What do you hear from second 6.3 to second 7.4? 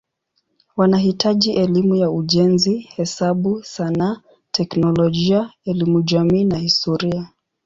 na historia.